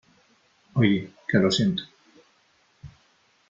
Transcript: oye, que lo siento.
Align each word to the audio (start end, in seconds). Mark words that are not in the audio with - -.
oye, 0.73 1.11
que 1.27 1.37
lo 1.37 1.51
siento. 1.51 1.83